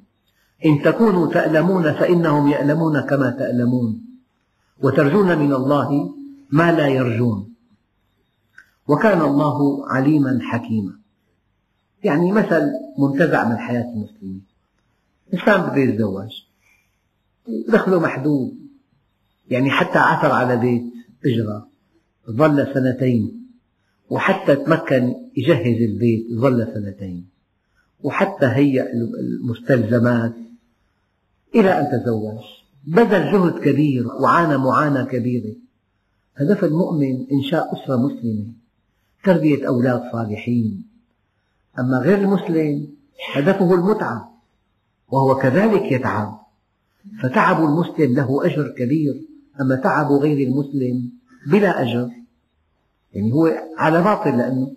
إن 0.66 0.82
تكونوا 0.82 1.32
تألمون 1.32 1.92
فإنهم 1.92 2.48
يألمون 2.48 3.00
كما 3.00 3.30
تألمون. 3.30 4.00
وترجون 4.82 5.38
من 5.38 5.52
الله 5.52 6.14
ما 6.50 6.72
لا 6.72 6.86
يرجون. 6.86 7.54
وكان 8.88 9.20
الله 9.20 9.88
عليما 9.88 10.38
حكيما. 10.42 11.03
يعني 12.04 12.32
مثل 12.32 12.70
منتزع 12.98 13.48
من 13.48 13.56
حياة 13.56 13.92
المسلمين. 13.94 14.42
إنسان 15.34 15.60
بده 15.62 15.76
يتزوج 15.76 16.44
دخله 17.68 18.00
محدود 18.00 18.54
يعني 19.50 19.70
حتى 19.70 19.98
عثر 19.98 20.32
على 20.32 20.56
بيت 20.56 20.82
إجرة 21.26 21.68
ظل 22.30 22.74
سنتين 22.74 23.46
وحتى 24.10 24.56
تمكن 24.56 25.14
يجهز 25.36 25.82
البيت 25.82 26.26
ظل 26.32 26.66
سنتين 26.74 27.26
وحتى 28.00 28.46
هيأ 28.46 28.92
المستلزمات 28.92 30.34
إلى 31.54 31.80
أن 31.80 32.02
تزوج. 32.02 32.44
بذل 32.86 33.32
جهد 33.32 33.58
كبير 33.58 34.06
وعانى 34.06 34.58
معاناة 34.58 35.04
كبيرة. 35.04 35.54
هدف 36.36 36.64
المؤمن 36.64 37.26
إنشاء 37.32 37.72
أسرة 37.72 37.96
مسلمة 37.96 38.46
تربية 39.24 39.68
أولاد 39.68 40.02
صالحين. 40.12 40.84
أما 41.78 41.98
غير 41.98 42.18
المسلم 42.18 42.88
هدفه 43.34 43.74
المتعة 43.74 44.40
وهو 45.08 45.34
كذلك 45.34 45.92
يتعب. 45.92 46.40
فتعب 47.22 47.64
المسلم 47.64 48.14
له 48.14 48.46
أجر 48.46 48.74
كبير 48.78 49.14
أما 49.60 49.76
تعب 49.76 50.12
غير 50.12 50.48
المسلم 50.48 51.10
بلا 51.46 51.82
أجر. 51.82 52.10
يعني 53.12 53.32
هو 53.32 53.50
على 53.78 54.02
باطل 54.02 54.38
لأنه 54.38 54.70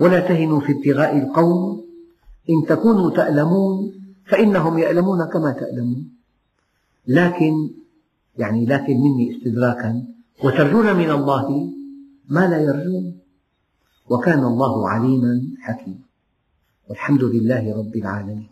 ولا 0.00 0.20
تهنوا 0.20 0.60
في 0.60 0.72
ابتغاء 0.72 1.18
القوم 1.18 1.84
إن 2.50 2.66
تكونوا 2.68 3.10
تألمون 3.10 3.92
فإنهم 4.26 4.78
يألمون 4.78 5.24
كما 5.24 5.52
تألمون. 5.52 6.10
لكن 7.06 7.70
يعني 8.38 8.66
لكن 8.66 9.00
مني 9.00 9.36
استدراكا 9.36 10.04
وترجون 10.44 10.96
من 10.96 11.10
الله 11.10 11.70
ما 12.28 12.46
لا 12.46 12.60
يرجون. 12.60 13.19
وكان 14.10 14.44
الله 14.44 14.88
عليما 14.88 15.42
حكيما. 15.60 16.04
والحمد 16.88 17.24
لله 17.24 17.78
رب 17.78 17.96
العالمين. 17.96 18.49